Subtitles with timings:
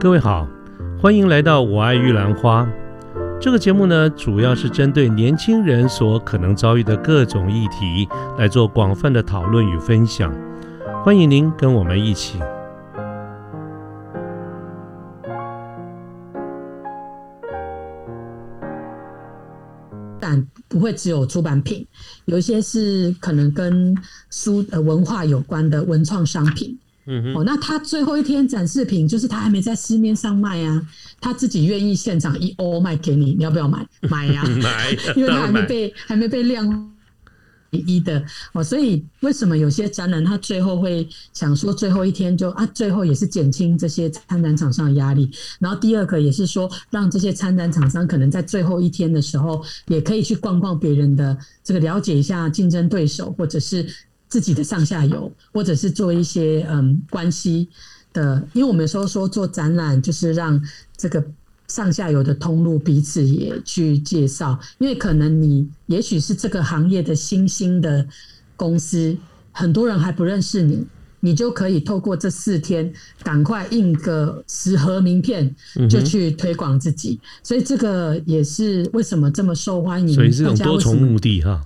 [0.00, 0.48] 各位好，
[0.98, 2.64] 欢迎来到《我爱玉兰花》
[3.38, 8.08] 这个节目呢，主要是针对年轻人所可能遭遇的各种议题
[8.38, 10.34] 来做广泛的讨论与分享。
[11.04, 12.38] 欢迎您跟我们一起。
[20.18, 21.86] 但不会只有出版品，
[22.24, 23.94] 有一些是可能跟
[24.30, 26.78] 书呃文化有关的文创商品。
[27.06, 30.86] 嗯，哦，那他最后一天展示品就是他还没在市面上卖啊，
[31.20, 33.86] 他自己愿意现场一欧卖给你，你要不要买？
[34.08, 36.92] 买呀、买， 因为他还没被还没被量
[37.70, 38.20] 一的
[38.52, 45.30] 哦，所以为什么有些展览他最后会想说最后一天就啊，最后也是减轻这些参展厂商的压力。
[45.60, 53.86] 然后第二个也是说，让这些参展厂商可能在最后一天的时候，也可以去逛逛别人的这个，了解一下竞争对手，或者是
[54.30, 57.68] 自己的上下游，或者是做一些嗯关系
[58.14, 58.42] 的。
[58.54, 60.58] 因为我们有时候说做展览，就是让
[60.96, 61.22] 这个
[61.68, 68.06] 上下游的通路彼此也去介绍，因为可能你也许是这个行业的新兴的
[68.56, 69.14] 公司，
[69.52, 70.86] 很多人还不认识你。
[71.22, 72.90] 你就可以透过这四天，
[73.22, 75.54] 赶快印个十盒名片，
[75.86, 77.20] 就去推广自己。
[77.42, 80.14] 所以这个也是为什么这么受欢迎。
[80.14, 81.62] 所以是种大家为什么多重目的哈。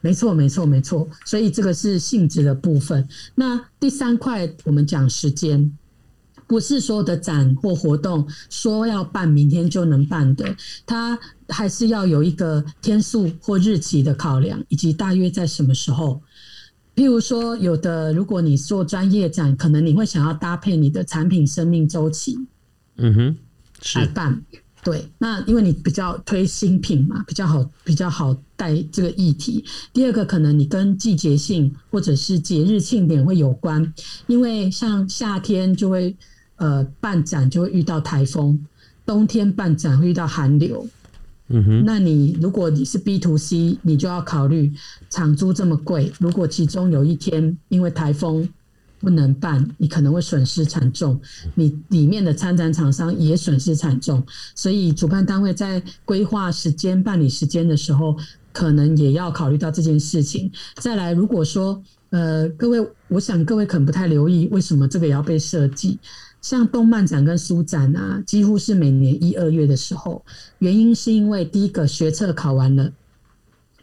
[0.00, 1.08] 没错，没错，没错。
[1.24, 3.06] 所以这个是性质的部分。
[3.34, 5.76] 那第三块，我们讲时间，
[6.46, 10.54] 不是所有的展或活动说要办明天就能办的，
[10.86, 11.18] 它
[11.48, 16.22] 还是要有一个天数或日期的考量，以及大约在什么时候。
[16.94, 22.36] 譬如说，有的如果你做专业展，可能你会想要搭配你的产品生命周期，
[22.96, 23.36] 嗯哼，
[23.80, 24.42] 是来办。
[24.84, 29.64] 对，那因为你比较推新品嘛，比较好，比较好带这个议题。
[29.92, 33.92] 第二个，可能你跟季节性或者是节日庆典会有关，
[34.28, 36.16] 因为像夏天就会
[36.56, 38.58] 呃办展就会遇到台风，
[39.04, 40.86] 冬天办展会遇到寒流。
[41.48, 44.72] 嗯哼，那你如果你是 B to C，你就要考虑
[45.10, 48.48] 场租这么贵，如果其中有一天因为台风
[49.00, 51.20] 不能办，你可能会损失惨重，
[51.54, 54.22] 你里面的参展厂商也损失惨重，
[54.54, 58.16] 所以主办单位在规划时间、办理时间的时候，
[58.52, 60.50] 可能也要考虑到这件事情。
[60.76, 65.98] 再来，如果说呃，各位，我想各位可能不太留意，为什么这个也要被设计？
[66.40, 70.24] 像动漫展跟书展啊，几乎是每年一二月的时候，
[70.60, 72.90] 原因是因为第一个学测考完了，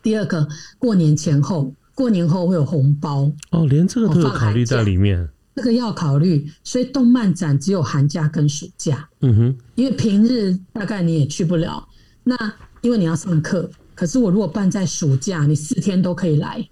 [0.02, 0.47] 第二个
[0.80, 5.28] 过年前后，过年后会有红包，哦，连这个都有考虑在里面。
[5.56, 11.88] 这个要考虑，所以动漫展只有寒假跟暑假，嗯哼，因为平日大概你也去不了。
[12.25, 12.35] 那
[12.81, 16.67] 因为你要上课，可是我如果办在暑假，你四天都可以来，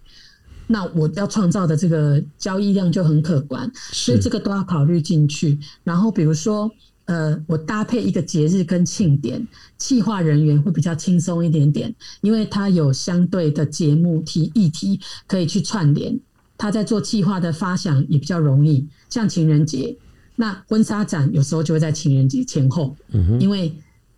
[0.67, 5.57] 那我要创造的这个交易量就很可观，所以这个都要考虑进去。
[5.85, 6.69] 然后比如说，
[7.05, 9.45] 呃，我搭配一个节日跟庆典，
[9.77, 16.17] 企划人员会比较轻松一点点，因为他有相对的节目题议题可以去串联，
[16.57, 18.87] 他在做企划的发想也比较容易。
[19.09, 19.95] 像情人节，
[20.37, 23.73] 那婚纱展有时候就会在情人节前后，嗯哼，因为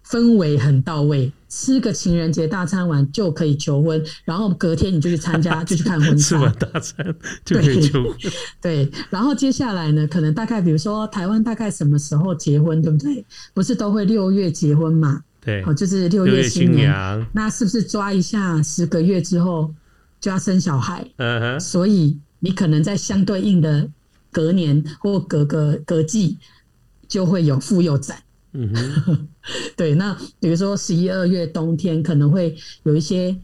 [0.10, 6.60] 氛围很到位，吃个情人节大餐完就可以求婚，然后隔天你就去参加， 就去看婚吃完纱。
[6.60, 8.16] 大餐就可以对就
[8.62, 13.26] 对，然后接下来呢，可能大概比如说台湾大概什么时候结婚，对不对？
[13.54, 15.24] 不是都会六月结婚嘛？
[15.42, 16.76] 对哦，，就是六六月新月新。
[16.76, 19.74] 娘，那是不是抓一下十个月之后
[20.20, 21.08] 就要生小孩？
[21.18, 23.88] 嗯哼，所以你可能在相对应的
[24.32, 26.38] 隔年或隔个隔季
[27.08, 28.18] 就会有妇幼展。
[28.58, 28.74] 嗯
[29.06, 29.28] 哼，
[29.76, 33.36] 对，那比如说十一二月冬天可能会有一些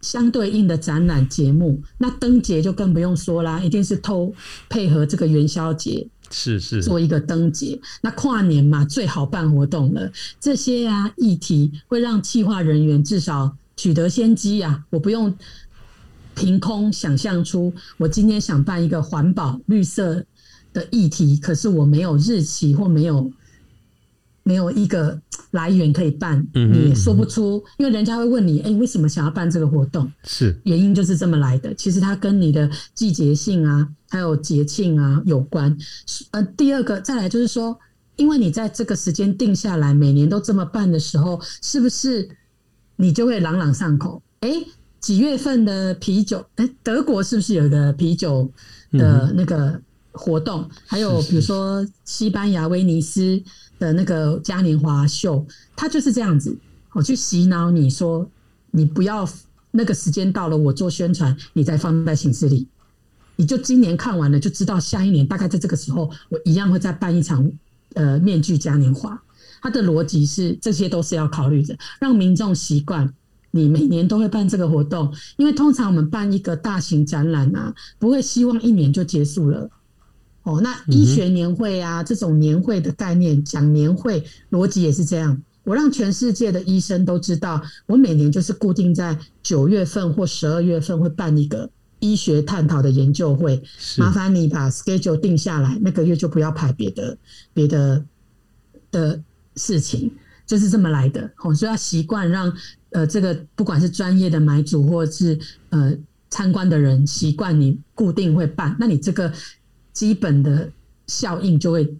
[0.00, 4.32] 相对应的展览节目，那灯节就更不用说啦，一定是偷
[4.68, 7.80] 配合这个元宵节是是，做一个灯节。
[8.02, 15.34] 那跨年嘛，最好办活动了，这些啊议题会让企划人员至少取得先机啊，我不用
[16.34, 20.24] 凭空想象出我今天想办一个环保绿色
[20.72, 23.30] 的议题，可是我没有日期或没有
[24.42, 25.20] 没有一个
[25.50, 30.10] 来源可以办，嗯你也说不出，因为人家会问你，哎、为什么想要办这个活动？
[30.24, 31.74] 是原因就是这么来的。
[31.74, 35.76] 其实它跟你的季节性啊，还有节庆啊有关。
[36.30, 37.78] 呃，第二个再来就是说，
[38.16, 42.28] 因为你在这个时间定下来，每年都这么办的时候，是不是
[42.96, 44.22] 你就会朗朗上口？
[44.40, 44.50] 哎、
[45.00, 46.44] 几月份的啤酒？
[46.56, 48.50] 哎、德国是不是有一个啤酒
[48.92, 49.80] 的那个
[50.12, 50.68] 活动？
[50.86, 53.42] 还有比如说西班牙威尼斯
[53.80, 55.44] 的那个嘉年华秀，
[55.74, 56.56] 它就是这样子，
[56.92, 58.30] 我去洗脑你说，
[58.70, 59.28] 你不要
[59.72, 62.68] 那个时间到了，我做宣传，你再放在行事里。
[63.36, 67.50] 你就今年看完了，就知道下一年大概在这个时候，我一样会再办一场
[67.94, 69.20] 呃面具嘉年华。
[69.62, 73.10] 它的逻辑是这些都是要考虑的，让民众习惯
[73.50, 79.70] 你每年都会办这个活动，因为通常我们办一个大型展览啊，不会希望一年就结束了。
[80.42, 85.42] 哦，那医学年会啊，这种年会的概念讲年会逻辑也是这样。
[85.62, 93.62] 我让全世界的医生都知道，我每年就是固定在九月份或十二月份会办一个医学探讨的研究会。
[93.98, 97.16] 麻烦你把 schedule 定下来，那个月就不要排别的
[97.52, 98.02] 别的
[98.90, 99.22] 的
[99.56, 100.10] 事情，
[100.46, 101.30] 就是这么来的。
[101.44, 102.50] 哦，所以要习惯让
[102.92, 105.38] 呃这个不管是专业的买主或是
[105.68, 105.94] 呃
[106.30, 109.30] 参观的人习惯你固定会办，那你这个
[109.92, 110.70] 基本的
[111.06, 111.94] 效应就会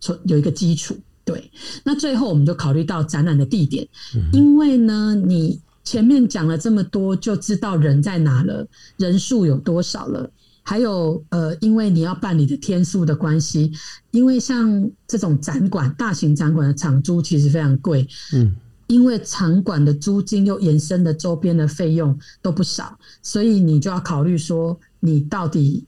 [0.00, 0.96] 存有一个基础。
[1.24, 1.50] 对，
[1.82, 3.84] 那最后我们就考虑到展览的地点，
[4.32, 8.64] 因为呢，你前面讲了这么多，就知道人在哪了，
[8.96, 10.30] 人数有多少了，
[10.62, 13.72] 还有呃，因为你要办理的天数的关系，
[14.12, 18.54] 因为像这种展馆，大型展馆的场租其实非常贵，嗯，
[18.86, 25.84] 因为场馆的租金又延伸的周边的费用都不少，所以你就要考虑说，你到底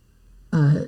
[0.51, 0.79] 呃。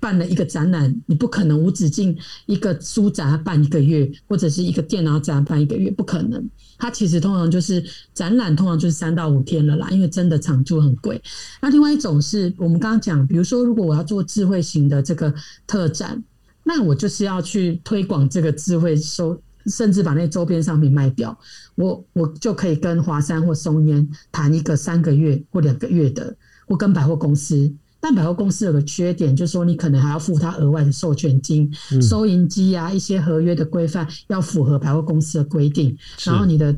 [0.00, 2.16] 办了一个展览，你不可能无止境
[2.46, 6.48] 一个书展办一个月，或者是一个电脑展办一个月，不可能。
[6.78, 7.84] 它其实通常就是
[8.14, 11.20] 展览，通常就是三到五天了啦，因为真的场租很贵。
[11.60, 15.34] 那另外一种是我们刚刚讲，比如说如果我要做智慧型的这个
[15.66, 16.22] 特展，
[16.62, 21.36] 那我就是要去推广这个智慧收，甚至把那周边商品卖掉，
[21.74, 26.36] 我我就可以跟华山或松烟谈一个三个月或两个月的，
[26.68, 27.74] 或跟百货公司。
[28.00, 36.76] 但百货公司有个缺点，就是说你可能还要付他额外的授权金、收银机啊，一些合约的规范要符合百货公司的规定，然后你的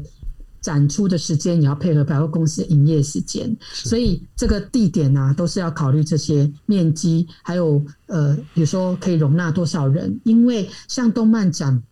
[0.60, 11.82] 展出的时间也要配合百货公司营业时间，所以这个地点呢，都是要考虑这些面积，还有呃，比如说可以容纳多少人，因为像动漫展。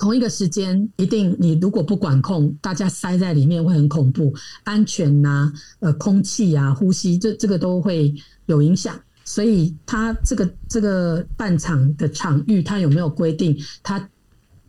[0.00, 8.14] 同一个时间，一定你如果不管控，大家塞在里面会很恐怖，安全呐，呃，空气啊，呼吸，这这个都会
[8.46, 8.98] 有影响。
[9.26, 13.54] 所以，它这个这个半场的场域，它有没有规定？
[13.82, 14.08] 它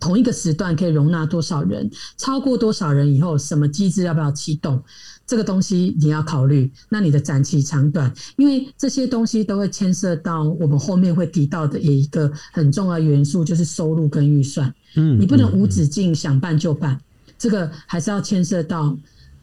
[0.01, 1.89] 同一个时段可以容纳多少人？
[2.17, 4.83] 超过多少人以后，什么机制要不要启动？
[5.31, 14.75] 这个东西你要考虑，那你的展期长短，因为这些东西都会牵涉到我们后面会提到的一个很重要元素，就是收入跟预算。
[14.97, 16.99] 嗯，你不能无止境想办就办，
[17.37, 18.93] 这个还是要牵涉到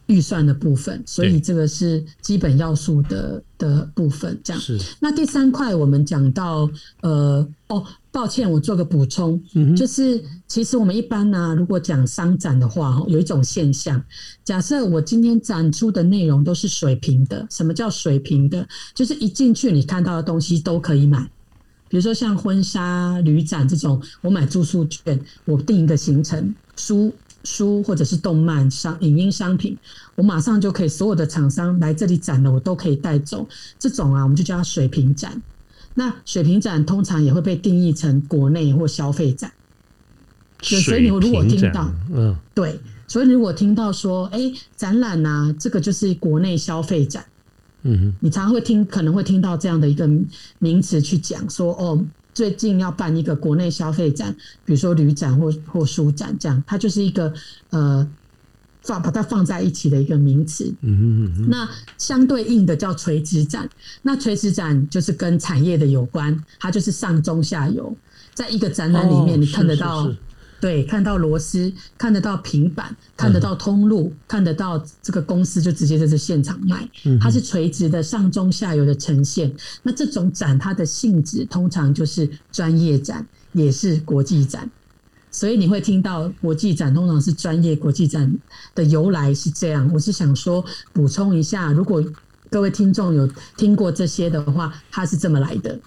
[0.08, 4.38] 预算的部分，所以这个是基本要素的的部分。
[4.44, 4.78] 这样是。
[5.00, 6.68] 那第三块我们讲到，
[7.00, 7.86] 呃，哦。
[8.10, 9.40] 抱歉，我做个补充，
[9.76, 14.02] 就是其实我们一般呢，如果讲商展的话，有一种现象，
[14.42, 18.66] 假设我今天展出的内容都是水平的，什么叫水平的？
[18.92, 21.20] 就是一进去你看到的东西都可以买，
[21.88, 27.12] 比如说像婚纱旅展这种，我买住宿券，我定一个行程，书
[27.44, 29.76] 书或者是动漫商影音商品，
[30.16, 33.46] 我马上就可以，所有的厂商来这里展了，我都可以带走，
[33.78, 35.40] 这种啊，我们就叫它水平展。
[35.94, 39.50] 那水平展通常也会被定义成国内或消费展，
[40.60, 47.24] 所以你如果听到，嗯，对，所以如果听到说，哎，展览啊，这个就是国内消费展，
[47.82, 50.08] 嗯哼，你常会听，可能会听到这样的一个
[50.60, 52.04] 名词去讲说，哦，
[52.38, 54.32] 最近要办一个国内消费展，
[54.64, 57.34] 比如说旅展或或书展，这样，它就是一个
[57.70, 58.08] 呃。
[58.80, 61.68] 放把它放在一起的一个名词，嗯嗯嗯那
[61.98, 63.68] 相对应的叫垂直展，
[64.00, 67.94] 那垂直展就是跟产业的有关，它就是上中下游，
[68.32, 70.10] 在一个展览里面，你看得到，
[70.60, 76.88] 对，看到螺丝，看得到平板，看得到通路，看得到这个公司就直接在这现场卖，
[77.20, 79.52] 它是垂直的上中下游的呈现。
[79.82, 84.68] 那这种展它的性质通常就是专业展，也是国际展。
[85.30, 88.34] 所以你会听到国际展通常是专业国际展
[88.74, 89.88] 的由来是这样。
[89.92, 92.02] 我是想说补充一下，如果
[92.50, 95.78] 各位听众有听过这些的话，它是这么来的。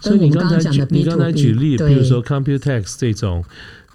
[0.00, 3.44] 所以你刚才举你刚才举例，比如说 Computex 这种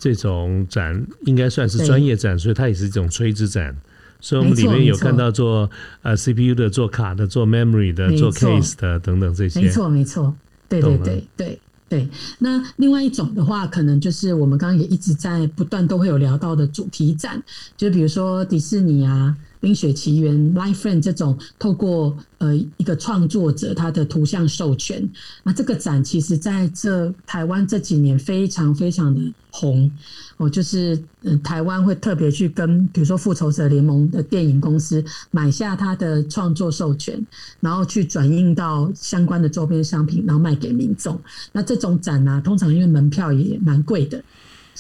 [0.06, 3.76] 这种展，应该算是专业展，所以它也是一种垂直展。
[4.20, 5.68] 所以我们里面有看到做
[6.04, 9.62] 呃 CPU 的、做卡的、做 Memory 的、做 Case 的等等这些。
[9.62, 10.32] 没错，没错，
[10.70, 11.60] 对对对对。
[11.88, 12.08] 对，
[12.40, 17.42] 那另外一种的话，可能就是我们刚刚也一直在不断都会有聊到的主题展，
[17.78, 25.10] 就比如说迪士尼啊，冰雪奇缘》《Life Friend》这种透过呃一个创作者他的图像授权，
[25.44, 29.92] 那这个展其实在这台湾这几年非常非常的红。
[30.38, 37.26] 哦，就是嗯，台湾会特别去跟比如说复仇者联盟的电影公司买下他的创作授权，
[37.62, 41.18] 然后去转印到相关的周边商品，然后卖给民众。
[41.54, 44.22] 那这种展呢，通常因为门票也蛮贵的，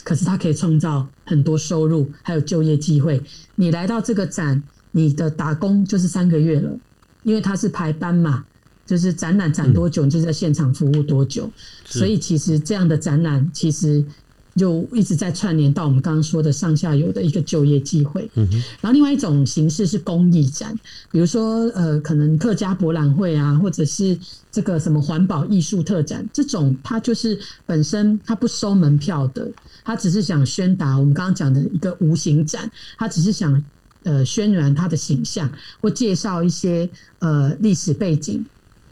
[0.03, 3.21] 可是它可以创造很多收入，还有就业机会。
[3.55, 4.61] 你来到这个展，
[4.91, 6.77] 你的打工就是三个月了，
[7.23, 8.45] 因为它是排班嘛，
[8.85, 11.49] 就是展览展多久，你就在现场服务多久。
[11.85, 14.03] 所以其实这样的展览，其实。
[14.55, 18.29] 就一直在串联到我们刚刚说的上下游的一个就业机会。
[18.35, 18.47] 嗯
[18.81, 20.73] 然后另外一种形式是公益展，
[21.11, 24.17] 比如说呃，可能客家博览会啊，或者是
[24.51, 29.51] 这个什么环保艺术特展，这种它就是本身它不收门票的，
[29.83, 33.61] 它只是想宣达我们刚刚讲的一个无形展，它只是想
[34.03, 38.45] 呃渲染它的形象或介绍一些呃历史背景，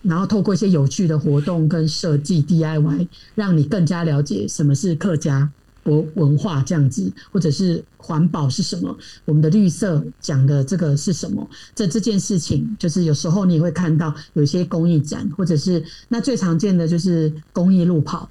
[0.04, 5.50] 然后透过一些有趣的活动跟设计 DIY，让你更加了解什么是客家
[5.82, 11.50] 博文化这样子，或者是环保是什么，我们的绿色讲的这个是什么？
[11.74, 18.30] 这这件事情，就是有时候你会看到有一些公益展，或者是那最常见的就是公益路跑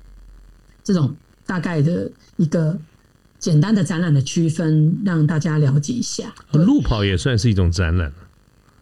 [0.85, 1.15] 这种
[1.47, 2.79] 大概的一个
[3.39, 6.33] 简单的展览的区分，让大家了解一下。
[6.53, 8.13] 路跑也算是一种展览。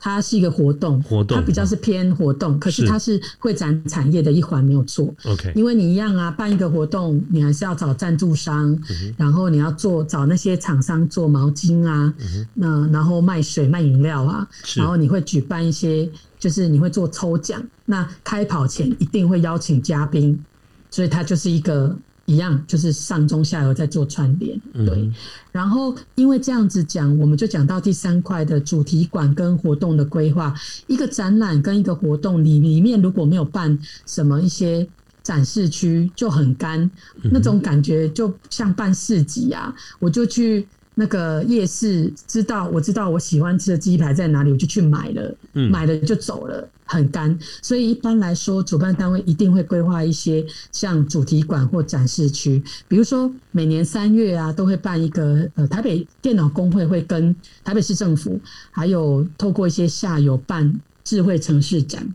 [0.01, 5.15] 它是一个活动，活动它比较是偏活动，可是它是会展产业的一环，没有错。
[5.25, 8.77] OK，因为你一样啊，办一个活动，你还是要找赞助商，
[9.19, 12.13] 然后你要做找那些厂商做毛巾啊，
[12.55, 20.43] 那然后卖水卖饮料啊，然后你会举办一些，就是你会做抽奖，那开跑前一定会邀请嘉宾，
[20.91, 21.95] 所以它就是一个。
[22.31, 25.11] 一样，就是上中下游在做串联，对。
[25.51, 30.55] 然后因为这样子讲，我们就讲到第三块的主题馆跟活动的规划。
[30.87, 34.87] 一个展览跟一个活动里里面如果没有办什么一些
[35.23, 36.89] 展示区，就很干，
[37.33, 40.67] 那种感觉就像办市集啊，我就去。
[41.01, 47.39] 那个夜市，知道我知道我喜欢吃的鸡排在哪里，我就去买了，买了就走了，很干。
[47.63, 58.39] 所以一般来说，主办单位一定会规划一些像主题馆或展示区，比如说每年三月啊，都会办一个呃台北电脑工会会跟台北市政府，
[58.71, 62.07] 还有透过一些下游办智慧城市展。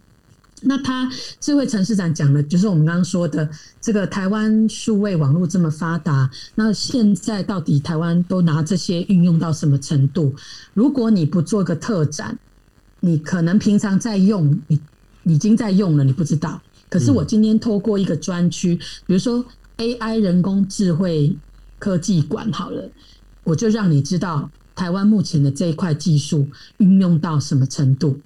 [0.67, 3.47] 那他智慧城市展讲的，就是我们刚刚说的
[3.79, 10.33] 这个台湾数位网络这么发达，那现在到底台湾都拿这些运用到什么程度？
[10.73, 12.37] 如果你不做个特展，
[12.99, 14.79] 你可能平常在用，你
[15.23, 16.59] 已经在用了，你不知道。
[16.89, 19.45] 可是我今天透过一个专区，比如说
[19.77, 21.35] AI 人工智慧
[21.77, 22.89] 科技馆，好了，
[23.43, 28.19] 我就让你知道台湾目前的这一块技术运用到什么程度。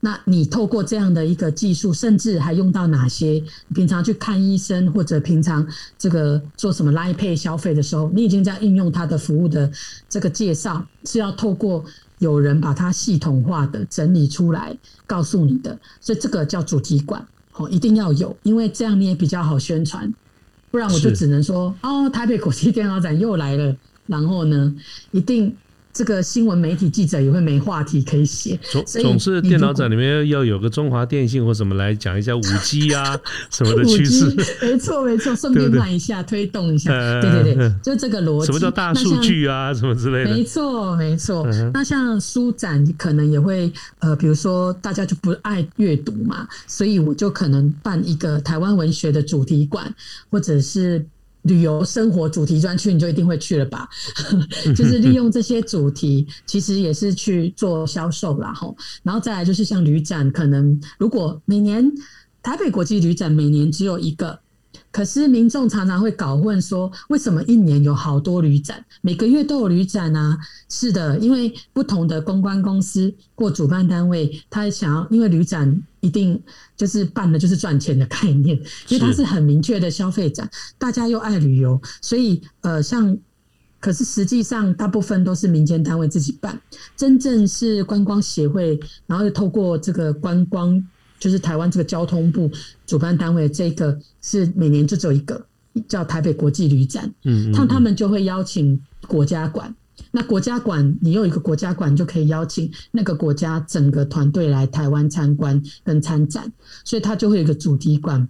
[0.00, 3.42] 那你透过这样的一个技术，甚至还用到哪些？
[3.74, 5.66] 平常去看医生，或者平常
[5.98, 9.68] 这个做什么拉配消费的时候，你已经在应用它的服务的
[10.08, 11.84] 这个介绍，是要透过
[12.18, 15.76] 有人把它系统化的整理出来告诉你的。
[16.00, 20.14] 所以这个叫主题馆哦，一定要有，因为这样你也比较好宣传。
[20.70, 23.74] 不然我就只能说哦，台北国际电脑展又来了，
[24.06, 24.72] 然后呢，
[25.10, 25.56] 一定。
[25.98, 33.18] 这个新闻媒体记者也会没话题可以写，总总是电脑展里面要有个中华电信或什么来讲一下五 G 啊
[33.50, 38.46] 什么的趋势，没错没错，顺便看一下推动一下， 对对对，就这个逻辑。
[38.46, 40.36] 什么叫大数据啊什么之类的？
[40.36, 41.44] 没错没错。
[41.74, 49.92] 那像书展可能也会呃，比如说大家就不爱阅读嘛，所以我就可能办一个台湾文学的主题馆，
[50.30, 51.04] 或者是。
[51.48, 53.88] 旅游生活主题专区，你就一定会去了吧？
[54.76, 58.54] 就是利用这些主题，其实也是去做销售啦。
[58.54, 61.90] 吼，然后再来就是像旅展，可能如果每年
[62.42, 64.38] 台北国际旅展每年只有一个。
[64.90, 70.36] 可是民众常常会搞混，说为什么一年有好多旅展，每个月都有旅展啊？
[70.68, 76.42] 是的，因为不同的公关公司或主办单位，他想要，因为旅展一定
[76.76, 78.56] 就是办的就是赚钱的概念，
[78.88, 83.16] 因为它是很明确的消费展，大家又爱旅游，所以呃，像
[83.80, 86.58] 可是实际上大部分都是民间单位自己办，
[86.96, 90.82] 真正是观光协会，然后又透过这个观光。
[91.18, 92.50] 就是台湾这个交通部
[92.86, 95.44] 主办单位，这个是每年就只有一个
[95.86, 99.74] 叫台北国际旅展，嗯，那他们就会邀请国家馆，
[100.10, 106.52] 那国家馆你有一个国家馆，就可以邀请那个国家整个团队来台湾参观跟参展，
[106.84, 108.28] 所以它就会有一个主题馆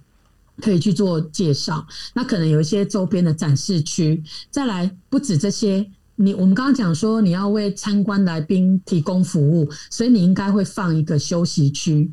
[0.61, 1.87] 可以去做介绍。
[2.14, 5.87] 那可能有一些周边的展示区，再来不止这些。
[6.21, 12.11] 你我们刚刚讲说你要为参观来宾提供服务，所以你应该会放一个休息区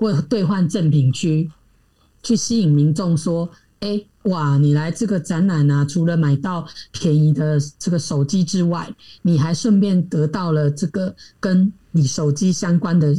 [0.00, 1.50] 或兑换赠品区，
[2.22, 8.90] 去吸引民众说：“哎，哇，你来这个展览啊，除了买到便宜的这个手机之外，
[9.20, 13.14] 你还顺便得到了这个跟你手机相关的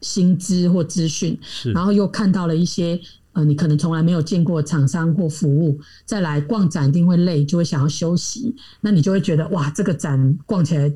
[0.00, 1.36] 薪资或资讯，
[1.74, 3.00] 然后又看到了一些。”
[3.32, 8.52] 呃，你可能从来没有见过厂商或服务，再来逛展一定会累，就会想要休息。
[8.80, 10.92] 那你就会觉得哇，这个展逛起来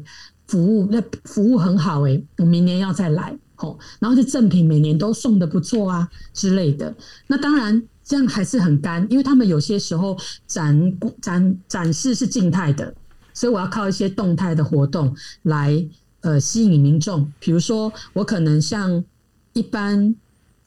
[0.48, 3.78] 服务那服务很好哎，我明年要再来哦。
[3.99, 6.94] 然后这赠品每年都送的不错啊之类的。
[7.26, 10.16] 那当然这样还是很干，因为他们有些时候
[10.47, 12.94] 展展展示是静态的，
[13.33, 15.85] 所以我要靠一些动态的活动来
[16.21, 17.33] 呃吸引民众。
[17.40, 19.02] 比如说我可能像
[19.54, 20.14] 一般。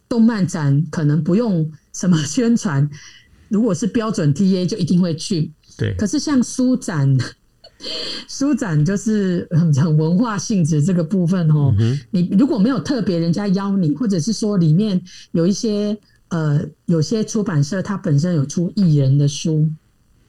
[0.09, 2.89] 动漫展可能不用什么宣传，
[3.49, 5.51] 如果是标准 TA 就一定会去。
[5.77, 7.13] 对，可是像书展，
[8.27, 11.73] 书展就是很文化性质这个部分哦。
[12.11, 15.97] 你如果没有特别人家邀你，或者是说里面有一些
[16.29, 19.69] 呃，有些出版社它本身有出艺人的书，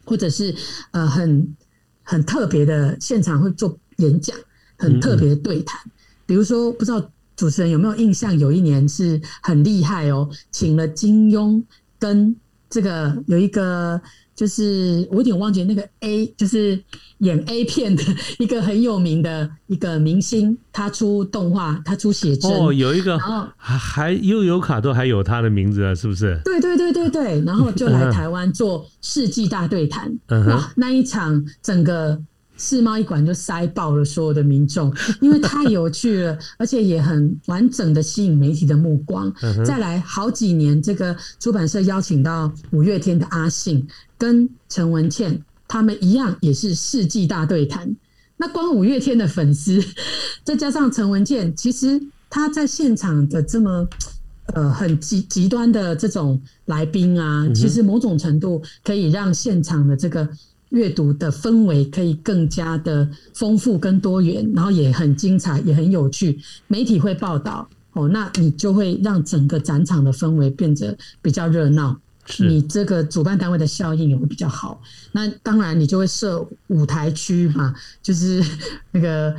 [0.05, 0.55] 或者是
[0.91, 1.57] 呃很
[2.03, 4.37] 很特别的现场会做演讲，
[4.77, 5.81] 很特别的对谈，
[6.27, 7.11] 比如说不知道。
[7.39, 8.37] 主持人有没有印象？
[8.37, 11.63] 有一年是很厉害哦，请了金庸
[11.97, 12.35] 跟
[12.71, 14.01] 这个有一个，
[14.35, 16.79] 就是我有点忘记那个 A，就是
[17.19, 18.03] 演 A 片的
[18.39, 26.41] 一个很有名的一个明星，他出动画，他出写真哦，有一个，然后还还悠游卡都还有他的名字啊，是不是？
[26.45, 32.21] 对对对对对，然后就来台湾做世纪大对谈，哇，那一场整个。
[32.59, 39.33] 世贸一馆就塞爆了所有的民众， 因为太有趣了，而且也很完整的吸引媒体的目光。
[39.65, 43.87] 再来好几年，这个出版社邀请到五月天的阿信
[44.19, 47.97] 跟陈文茜，他们一样也是世纪大对谈。
[48.37, 49.81] 那光五月天的粉丝，
[50.43, 53.89] 再加上陈文茜，其实他在现场的这么
[54.55, 60.29] 呃很极极端的这种来宾啊，其实某种程度可以让现场的这个。
[60.71, 66.39] 阅读的氛围可以更加的丰富跟多元，然后也很精彩，也很有趣。
[66.67, 71.99] 媒体会报道哦，那你就会让整个展场的氛围变得比较热闹。
[72.39, 74.81] 你这个主办单位的效应也会比较好。
[75.13, 78.45] 那当然，你就会设舞台区嘛，就是
[78.93, 79.35] 那个。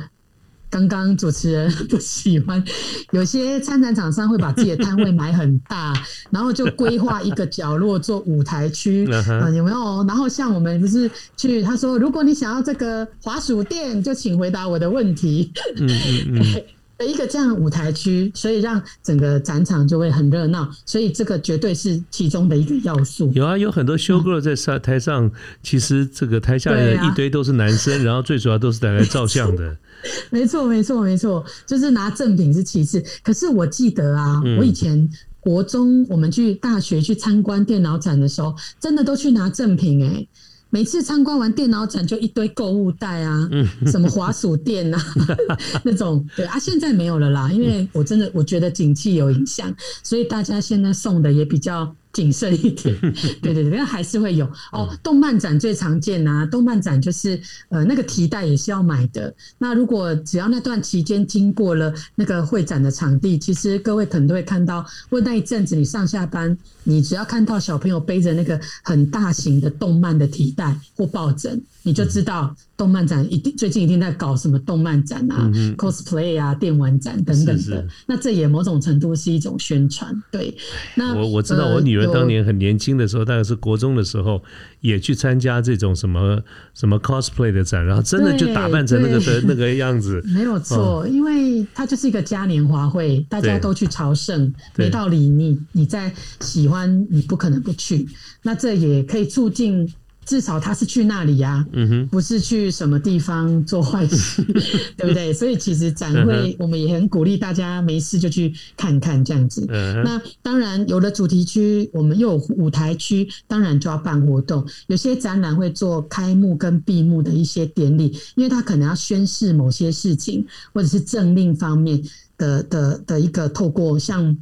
[0.70, 2.62] 刚刚主持人不喜欢，
[3.10, 5.92] 有些参展厂商会把自己的摊位买很大，
[6.30, 10.04] 然后就规划一个角落做舞台区啊，有没有？
[10.06, 15.52] 然后像我们不是去，他说如果你想要这个滑鼠垫，就请回答我的问题。
[15.76, 16.62] 嗯嗯嗯。
[17.04, 23.30] 一个这样舞台区，所以让整个展场就会很热闹，所以这个绝对是其中的一个要素。
[23.34, 25.30] 有啊，有很多修 girl 在上台上，
[25.62, 29.76] 其实这个台下的一堆都是男生，然后最主要都是来照相的。
[30.30, 33.04] 没错，没错，没错，就是拿赠品是其次。
[33.22, 35.08] 可是我记得啊，我以前
[35.40, 40.26] 国中我们去大学去参观电脑展的时候，真的都去拿赠品哎。
[40.70, 43.48] 每次参观完电脑展就一堆购物袋啊，
[43.86, 45.04] 什么滑鼠垫啊，
[45.84, 51.94] 那种对啊，现在没有了啦，因为我真的我觉得景气有影响，所以大家现在送的也比较。
[52.20, 52.94] 谨慎一点，
[53.40, 54.86] 对 对对，但还是会有哦。
[55.02, 59.34] 动漫展最常见啊，动漫展就是呃那个提袋也是要买的。
[59.56, 66.54] 那如果只要那段期间经过了那个会展的场地，其实各位可能都会看到，或那一阵子你上下班，
[66.84, 72.54] 你只要看到小朋友背着那个很大型的动漫的提袋或抱枕，你就知道。
[72.76, 77.86] 动漫展一定最近一定在搞什么动漫展啊，cosplay 啊，电玩展等等的。
[78.06, 80.10] 那这也某种程度是一种宣传。
[80.30, 80.56] 对，
[80.94, 84.42] 那我我知道我女儿当年很年轻的时候，大概是国中的时候，
[84.80, 86.42] 也去参加这种什么
[86.74, 90.22] 什么 cosplay 的展，然后真的就打扮成那个的那个样子。
[90.34, 98.06] 没有错，因为它就是一个嘉年华会，大家都去朝圣，没道理你你在喜欢，你不可能不去。
[98.42, 99.92] 那这也可以促进。
[100.24, 101.66] 至少他是去那里呀，
[102.10, 104.42] 不是去什么地方做坏事，
[104.96, 105.32] 对不对？
[105.32, 109.66] 所以其实展会我们也很鼓励大家没事就去看看这样子。
[110.04, 114.64] 那当然有了主题区，我们又有舞台区，当然就要办活动。
[114.86, 122.00] 有些展览会做开幕跟闭幕的一些典礼，因为他可能要宣誓某些事情，或者是政令方面
[122.38, 124.36] 的的的一个透过像。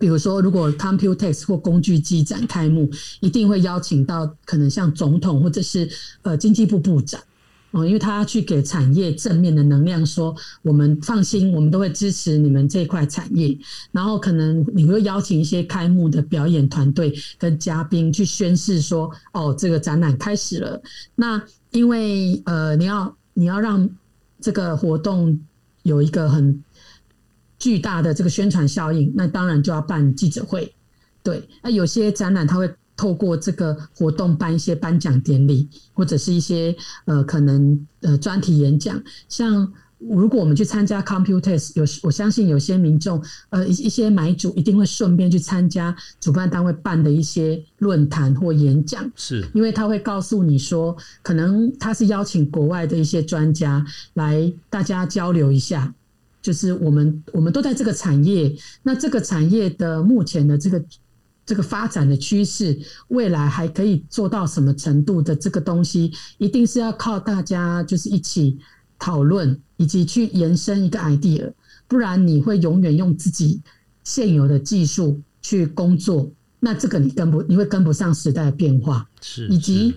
[0.00, 5.88] 比如说，如果 Computex 或工具机展开幕，一定会邀请到可能像总统或者是
[6.22, 7.20] 呃经济部部长
[7.72, 13.56] 哦，因为他要去给产业正面的能量，说我们放心，我们都会支持你们这块产业。
[13.90, 20.82] 然后可能你会邀请一些开幕的表演团队跟嘉宾去宣誓说，哦，这个展览开始了。
[21.14, 23.16] 那因为呃，你要。
[23.34, 23.88] 你要让
[24.42, 25.40] 这个活动
[25.84, 26.62] 有一个很
[27.62, 30.74] 巨大的这个宣传效应，那当然就要办记者会。
[31.22, 39.72] 对，那有些展览它会透过这个活动办一些颁奖典礼，或者是一些呃可能呃专题演讲，像。
[40.10, 55.94] 如果我们去参加 Computers，有我相信有些民众，呃，一一些买主一定会顺便去参加主办单位办的一些论坛或演讲，是因为他会告诉你说，可能他是邀请国外的一些专家来大家交流一下，
[56.42, 60.84] 就是我们我们都在这个产业，那这个产业的目前的这个
[61.46, 62.78] 这个发展的趋势，
[63.08, 68.58] 未来还可以做到什么程度的这个东西，一定是要靠大家就是一起。
[69.04, 71.52] 讨论以及去延伸一个 idea，
[71.88, 73.60] 不然你会永远用自己
[74.04, 79.04] 现有的技术去工作，那这个你跟不，你会跟不上时代的变化。
[79.20, 79.92] 是，以及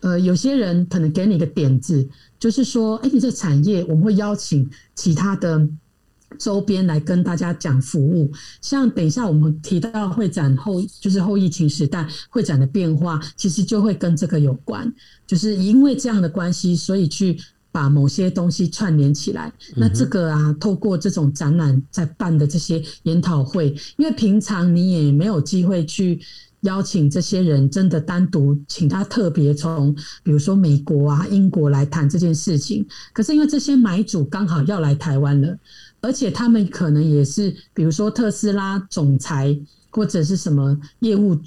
[0.00, 2.08] 呃，有些人可能给你一个点子，
[2.40, 5.64] 就是说，哎，你这产业我们会邀请其他的
[6.38, 8.30] 周边来跟大家讲服务。
[8.60, 14.92] 像等一下我们提到会展后，就是后疫情时代会展的变化，其实就会跟这个有关，
[15.26, 17.38] 就是因为这样的关系，所以去。
[17.70, 26.18] 把某些东西串联起来，那这个啊，透过这种展览在办的这些研讨会，因为平常你也没有机会去
[26.62, 32.84] 邀请这些人，真的单独请他特别从，比如说美国啊、英国来谈这件事情。
[33.12, 35.56] 可是因为这些买主刚好要来台湾了，
[36.00, 39.58] 而且他们可能也是，比如说特斯拉总裁
[39.90, 41.38] 或者是什么业务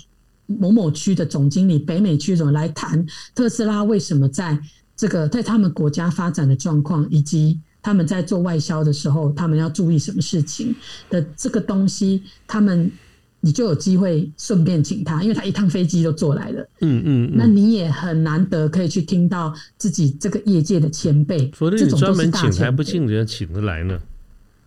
[0.46, 4.60] 某某区的总经理、北美区总来谈特斯拉为什么在。
[4.94, 10.76] 这个在他们国家发展的状况，以及他们在做外销的时候，他们要注意什么事情
[11.10, 12.92] 的这个东西，他们
[13.40, 16.70] 你就有机会顺便请他，因为他一趟飞机就坐来了。
[16.82, 24.00] 嗯嗯，那你也很难得可以去听到自己这个业界的前辈，否则你专门请还不请人家请得来呢？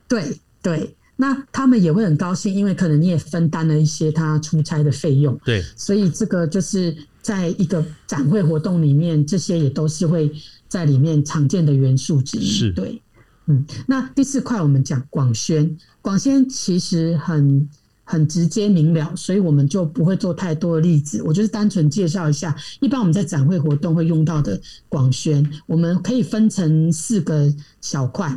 [0.08, 0.96] 对对。
[1.16, 5.38] 那他们也会很高兴，因为可能你也分担了一些他出差的费用。
[5.44, 10.28] 对，所以这个就是在一个展会活动里面，这些也都是会
[10.66, 12.44] 在里面常见的元素之一。
[12.44, 13.00] 是，对，
[13.46, 13.64] 嗯。
[13.86, 17.68] 那第四块我们讲广宣，广宣其实很
[18.02, 21.22] 很直接明了，所以我们就不会做太多的例子。
[21.22, 28.36] 我就是单纯介绍一下，一般我们在展会活动会用到的广宣，我们可以分成四个小块。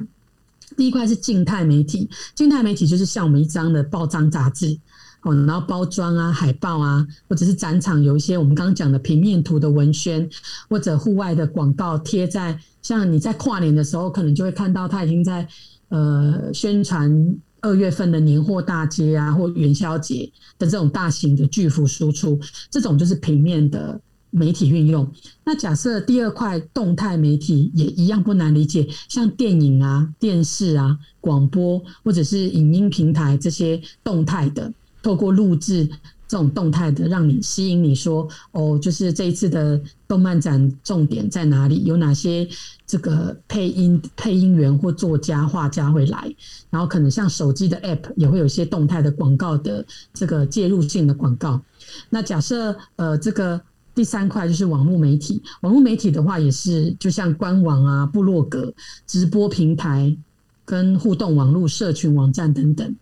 [0.77, 4.77] 第一块是静态媒体，静态媒体就是像我们一张的报章杂志，
[5.23, 10.29] 哦，然后包装啊、海报啊，或者是展场有一些我们刚刚讲的平面图的文宣，
[10.69, 15.47] 或者户外的广告贴在，像你在跨年的时候，可能就会看到它已经在
[15.89, 23.99] 呃宣传二月份的年货大街啊，或元宵节的这种大型的巨幅输出，这种就是平面的。
[24.29, 25.09] 媒体运用，
[25.45, 35.87] 那假设第二块动态媒体也一样不难理解，像电影啊、电视啊、广播或者是影音平台这些动态的，透过录制
[36.27, 41.85] 这种动态的，让你吸引你说哦，就是这一次的动漫展重点在哪里？
[41.85, 42.47] 有哪些
[42.85, 46.35] 这个配音配音员或作家、画家会来？
[46.69, 51.61] 然后可能像手机的 App 也会有一些动态的广告的这个介入性的广告。
[52.09, 53.61] 那假设呃这个。
[53.97, 58.71] 第三块就是网络媒体，网络媒体的话也是就像官网啊、部落格、
[59.07, 60.15] 直播平台
[60.63, 62.95] 跟互动网络社群网站等等。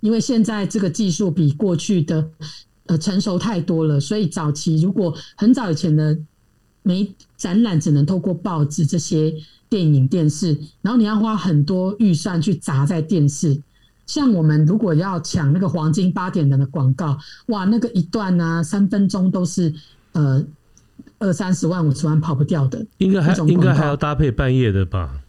[0.00, 2.28] 因为现在这个技术比过去的
[2.86, 6.18] 呃成熟太多了，所以早期如果很早以前的
[6.82, 9.32] 媒展览只能透过报纸这些
[9.68, 13.62] 电影电视，然后你要花很多预算去砸在电视。
[14.06, 19.72] 像我们如果要抢那个黄金八点的广告，哇，那个一段啊三分钟都是。
[20.12, 20.44] 呃，
[21.18, 25.20] 二三十万、五十万跑不掉的，应该还应该还要搭配半夜的吧？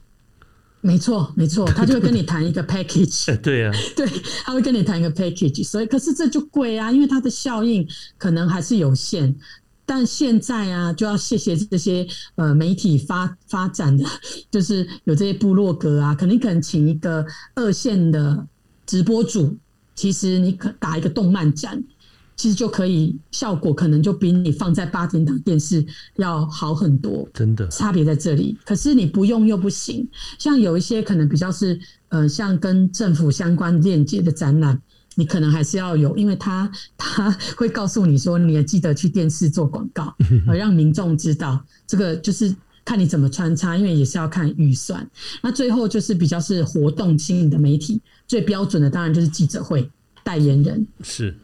[0.81, 3.39] 没错，没错， 他就会跟你谈一个 package。
[3.39, 4.05] 对呀， 对，
[4.43, 5.63] 他会跟你谈一个 package。
[5.63, 9.33] 所以，可是这就贵啊，因为它的效应可能还是有限。
[9.85, 14.05] 但现在啊，就要谢谢这些呃媒体发发展的，
[14.51, 18.45] 就是有这些部落格啊，可能可能请一个二线的
[18.85, 19.57] 直播主，
[19.95, 21.81] 其实你可打一个动漫展。
[22.35, 25.85] 其实就可以，效果可能就比你放在八点档电视
[26.17, 27.27] 要好很多。
[27.33, 28.57] 真的，差别在这里。
[28.65, 30.07] 可是你不用又不行。
[30.39, 34.81] 像有一些可能比较是呃，像跟政府相关链接的展览，
[35.15, 40.13] 你可能还是要有，因为他他 会告诉你说，你也记得去电视做广告，
[40.47, 41.63] 呃，让民众知道。
[41.85, 45.07] 这个就是看你怎么穿插，因为也是要看预算。
[45.41, 49.87] 那最后就是比较是活动性的媒体，最标准的当然就是记者会
[50.23, 51.35] 代言人是。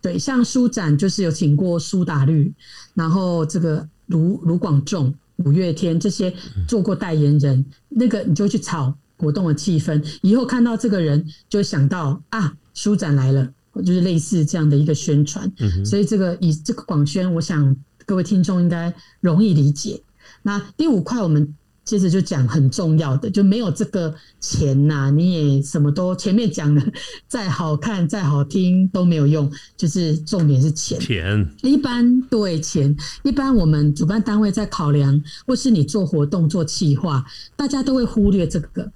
[0.00, 2.52] 对，像书展就是有请过苏打绿，
[2.94, 6.34] 然后这个卢卢广仲，五月天这些
[6.66, 13.48] 做过代言人，那个你就去炒活动的气氛，以后看到这个人就想到啊，书展来了，
[13.84, 15.50] 就是类似这样的一个宣传。
[15.84, 17.76] 所以这个以这个广宣，我想
[18.06, 20.02] 各位听众应该容易理解。
[20.42, 21.54] 那第五块我们。
[21.88, 26.82] 接着就讲很重要的，就没有这个钱呐，你也什么都前面讲的
[27.26, 31.00] 再好看再好听都没有用，就是重点是钱。
[31.00, 37.24] 钱一般对钱，一般我们主办单位在考量，或是你做活动做企划，
[37.56, 38.92] 大家都会忽略这个。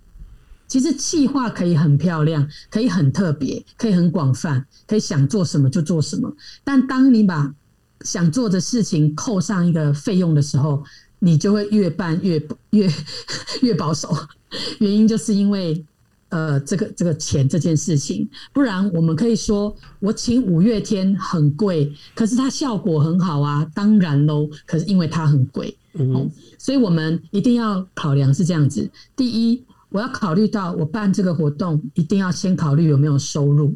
[0.68, 6.31] 其实企划可以很漂亮，可以很特别，可以很广泛，可以想做什么就做什么。
[6.62, 7.55] 但当你把
[8.02, 10.85] 想做的事情扣上一个费用的时候，
[11.24, 12.90] 你就会越办越越
[13.61, 14.12] 越保守，
[14.80, 15.85] 原因就是因为
[16.30, 28.90] 呃，这个这个钱这件事情，不然我们可以说我请五月天很贵，可是它效果很好啊，当然喽，可是因为它很贵，嗯，所以我们一定要考量是这样子。
[29.14, 33.72] 第一，我要考虑到我办这个活动，一定要先考虑有没有收入。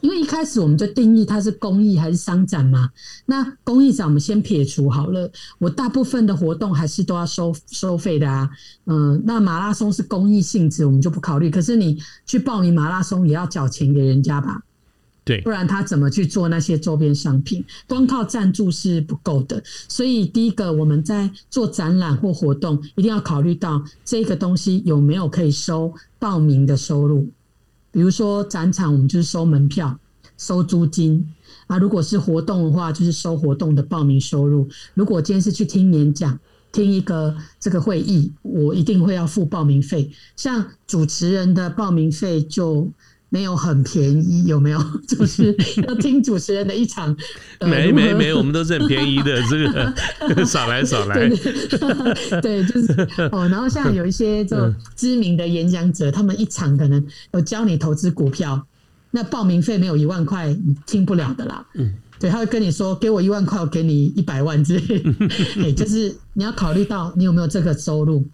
[0.00, 2.90] 因为一开始我们就定义它是公益还是商展嘛，
[3.26, 5.30] 那公益展我们先撇除好了。
[5.58, 8.48] 我大部分的活动还是都要收收费的啊，
[8.86, 11.50] 嗯，那马拉松是公益性质，我们就不考虑。
[11.50, 14.62] 可是你去报名马拉松也要缴钱给人家吧？
[15.24, 17.62] 对，不然他怎么去做那些周边商品？
[17.86, 19.62] 光靠赞助是不够的。
[19.86, 27.28] 所以第一个我们在做展览或活动，一定要考虑到这个东西有没有可以收报名的收入。
[27.90, 29.98] 比如说展场，我们就是收门票、
[30.36, 31.26] 收租金
[31.66, 31.78] 啊。
[31.78, 34.68] 如果是活动的话，就是收活动的报名收入。
[34.94, 36.38] 如果今天是去听演讲、
[36.72, 40.10] 听一个这个会议，我一定会要付报名费。
[40.36, 42.90] 像主持人的报名费就。
[43.30, 44.82] 没有很便宜，有没有？
[45.06, 45.54] 就是
[45.86, 47.14] 要听主持人的一场。
[47.60, 51.28] 没没没，我们都是很便宜的， 这个少来少来。
[52.40, 53.46] 对，就是哦。
[53.48, 58.66] 然后像有一些这种知名的演讲者，他们一场可能有教你投资股票，
[59.10, 61.66] 那报名费没有一万块，你听不了的啦。
[61.74, 65.02] 嗯，对，他会跟你说，给我一万块，我给你一百万之类。
[65.62, 68.24] 哎，就是你要考虑到你有没有这个收入，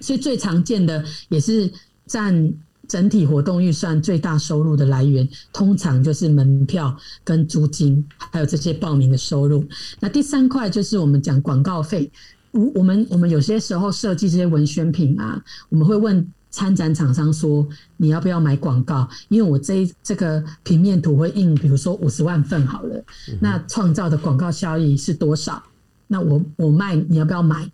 [0.00, 1.70] 所以最常见的也是
[2.06, 2.52] 占。
[2.88, 9.64] 整体活动预算最大收入的来源，通常就是门票跟租金，还有这些报名的收入。
[10.00, 12.10] 那第三块就是我们讲广告费。
[12.52, 17.66] 我我们我们有些时候设计这些文宣品啊，我们会问参展厂商说，
[17.96, 19.08] 你要不要买广告？
[19.28, 23.04] 因为我这这个平面图会印，比如说五十万份好了，
[23.40, 25.60] 那创造的广告效益是多少？
[26.06, 27.68] 那我我卖，你要不要买？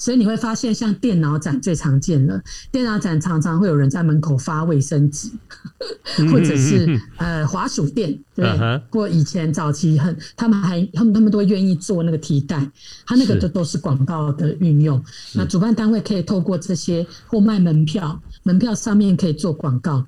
[0.00, 2.42] 所以你会发现，像电脑展最常见了。
[2.72, 5.28] 电脑展常常会有人在门口发卫生纸，
[6.32, 8.46] 或者是呃滑鼠垫，对
[8.88, 12.66] 过以前早期很，他们还他们他们都愿意做那个替代，
[13.06, 15.04] 他那个都都是广告的运用。
[15.34, 20.06] 那主办单位可以透过这些或卖门票，门票上面可以做广告。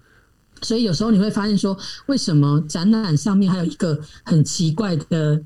[0.62, 1.76] 所以有时候你会发现说，
[2.06, 5.42] 为什么展览上面还有一个很奇怪的？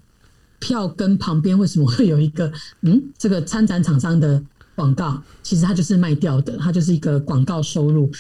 [0.59, 2.51] 票根旁边为什么会有一个
[2.83, 4.43] 嗯，这个参展厂商的
[4.75, 5.23] 广告？
[5.43, 8.11] 其实它就是卖掉的，它就是一个广告收入，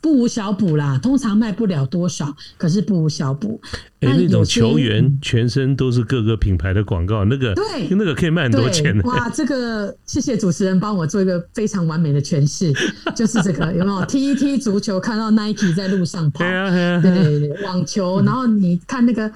[0.00, 0.98] 不无小补啦。
[1.02, 3.60] 通常卖不了多少，可是不无小补。
[4.00, 9.02] 哎，那种球员全身都是各个品牌的广告，那个对，那个可以卖很多钱的。
[9.08, 12.72] 哇，这个谢谢主持人帮我做一个非常完美的诠释，
[13.16, 16.44] 就是这个有没有踢一踢足球看到 Nike 在路上跑？
[16.44, 19.32] 对啊，对对对，网球，然后你看那个。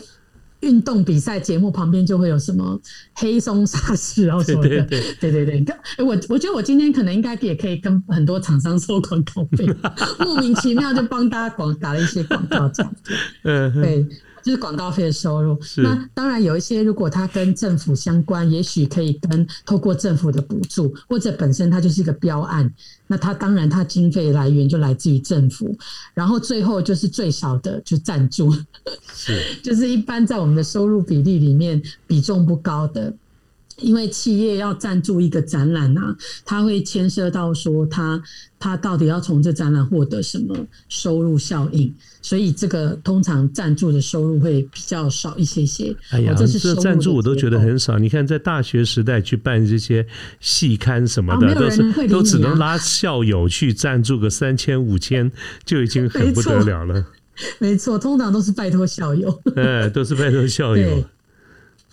[0.61, 2.79] 运动比赛节目旁边就会有什么
[3.15, 5.65] 黑松沙士，然后什么的，对对对。
[5.99, 9.67] 我我觉得我今天可能应该也可以跟很多厂商收广告费，
[10.21, 12.95] 莫名其妙就帮大家广打了一些广告这样。
[13.45, 14.07] 嗯，对。
[14.43, 22.73] 就是广告费的收入，那当然有一些，如果它跟政府相关，也许可以跟透过政府的补助，或者本身它就是一个标案，
[23.07, 25.77] 那它当然它经费来源就来自于政府，
[26.15, 28.55] 然后最后就是最少的就赞助，
[29.13, 29.41] 是。
[29.63, 33.13] 就是一般在我们的收入比例里面比重不高的。
[33.81, 38.23] 因为企业要赞助一个展览啊，它会牵涉到说，它
[38.59, 40.55] 它到底要从这展览获得什么
[40.89, 45.95] 收入效应，所以这个通常赞助的收入会比较少一些些。
[46.11, 47.99] 哎呀，这赞助我都觉得很少。
[47.99, 50.07] 你看，在大学时代去办这些
[50.41, 55.31] 戏刊什么的，都是都只能拉校友去赞助个三千五千，
[55.65, 57.05] 就已经很不得了了。
[57.59, 59.41] 没错，通常都是拜托校友。
[59.57, 61.03] 哎，都是拜托校友。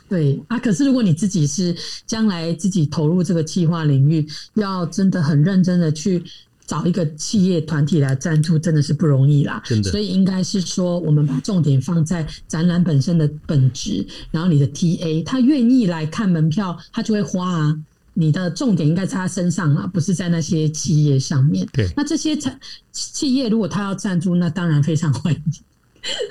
[0.10, 6.24] 对啊，可是如果你自己是将来自己投入这个企划领域，要真的很认真的去
[6.66, 9.62] 找一个企业团体来赞助，真的是不容易啦。
[9.66, 17.78] 真的，所以应该是说，我们把重点放在展览本身的本质，然后你的 TA 他愿意来看门票，他就会花啊。
[18.20, 21.68] 你的重点应该在他身上啊，不是在那些企业上面。
[21.72, 22.50] 对，那这些企
[22.92, 25.44] 企业如果他要赞助，那当然非常欢迎。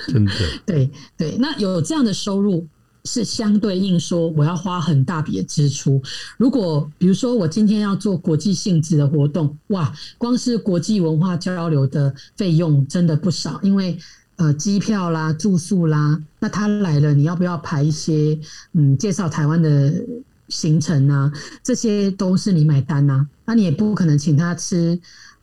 [0.08, 0.32] 真的，
[0.66, 2.66] 对对，那有这样的收入。
[3.06, 6.02] 是相对应说，我要花很大笔的支出。
[6.36, 13.96] 如果比如说我今天要做国际性质的活动，哇，光是国际文化交流的费用真的不少，因为
[14.34, 18.38] 呃机票啦、住宿啦，那他来了，你要不要排一些
[18.72, 19.94] 嗯介绍台湾的
[20.48, 21.32] 行程啊？
[21.62, 24.98] 这些都是你买单呐，那你也不可能请他吃。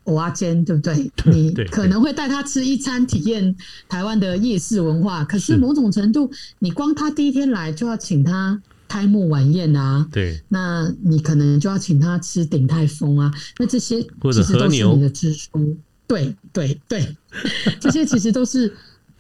[0.06, 1.12] 蚵仔煎对不对？
[1.26, 3.56] 你可能会带他吃一餐，体验
[3.88, 5.24] 台湾的夜市文化。
[5.24, 10.06] 可是某种程度，你光他第一天来就要请他开幕晚宴啊。
[10.12, 13.32] 对，那你可能就要请他吃鼎泰丰啊。
[13.58, 15.78] 那这些其实都是你的支出。
[16.06, 17.16] 对对对，
[17.80, 18.74] 这些其实都是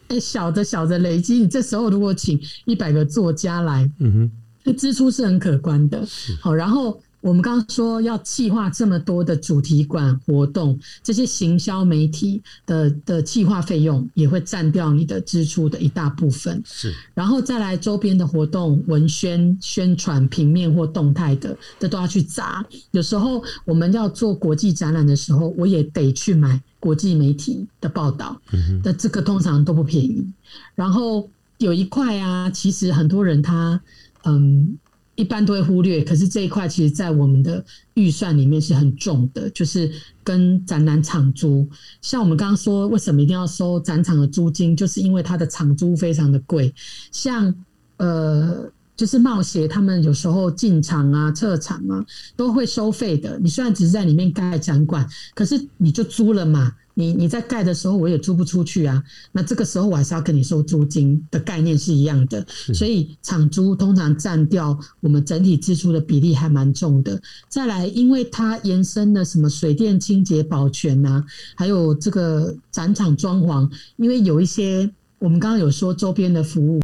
[0.09, 1.35] 哎小的小的累积。
[1.35, 4.31] 你这时候如果请一百个作家来，嗯哼，
[4.65, 6.05] 那支出是很可观的。
[6.41, 7.01] 好，然后。
[7.23, 16.61] 我们刚刚说要计划这么多的主题馆活动，这些行销媒体的的计划费用也会占掉你的支出的一大部分。
[16.65, 22.63] 是，然后再来周边的活动、文宣、宣传、平面或动态的，这都要去砸。
[22.91, 28.37] 有时候我们要做国际展览的时候，我也得去买国际媒体的报道。
[28.51, 30.27] 嗯那这个通常都不便宜。
[30.75, 33.79] 然后有一块啊，其实很多人他
[34.25, 34.77] 嗯。
[35.15, 39.91] 一般都会忽略，可是这一块其实，在我们的预算里面是很重的，就是
[40.23, 41.69] 跟展览场租。
[42.01, 46.73] 像我们刚刚说，为什么一定要收展场的租金，就是因为它的场租非常的贵。
[47.11, 47.53] 像
[47.97, 52.03] 呃，就是冒险，他们有时候进场啊、撤场啊，
[52.35, 53.37] 都会收费的。
[53.39, 56.73] 你虽然只是在里面盖展馆，可是你就租了嘛。
[56.95, 59.03] 你你在盖的时候，我也租不出去啊。
[59.31, 62.45] 那这个时候我还是要跟你收租金的概念是一样的。
[62.73, 67.21] 所以场租通常占掉我们整体支出的比例还蛮重的。
[67.49, 71.23] 再来，因为它延伸了什么水电清洁保全呐，
[71.55, 76.81] 还有这个展场装潢，因为有一些我们刚刚有说周边的服务。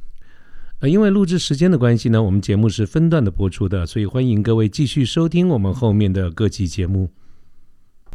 [0.80, 7.10] 呃，因为录制时间的关系呢，我们节目是分段的播出的，所以欢迎各位继续收听我们后面的各期节目。